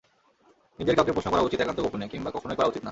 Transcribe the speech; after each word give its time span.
নিজের 0.79 0.95
কাজকে 0.95 1.11
প্রশ্ন 1.11 1.29
করা 1.31 1.41
উচিত 1.41 1.59
একান্ত 1.61 1.79
গোপনে, 1.81 2.05
কিংবা 2.07 2.29
কখনোই 2.31 2.55
করা 2.55 2.67
উচিত 2.67 2.75
না। 2.75 2.79